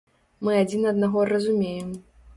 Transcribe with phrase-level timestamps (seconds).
[0.47, 1.93] Мы адзін аднаго разумеем.